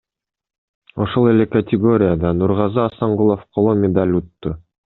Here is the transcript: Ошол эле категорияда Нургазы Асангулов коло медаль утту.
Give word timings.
Ошол 1.03 1.25
эле 1.31 1.45
категорияда 1.55 2.27
Нургазы 2.39 2.81
Асангулов 2.87 3.41
коло 3.53 3.73
медаль 3.85 4.15
утту. 4.23 4.49